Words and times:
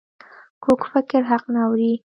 کوږ 0.63 0.79
فکر 0.91 1.21
حق 1.29 1.43
نه 1.53 1.59
اوري 1.65 1.93